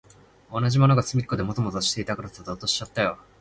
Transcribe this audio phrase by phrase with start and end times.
[0.51, 3.19] 同じのがすみっこでもぞもぞしてたからさ、ぞっとしちゃったよ。